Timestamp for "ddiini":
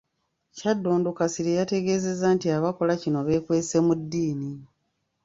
3.99-4.49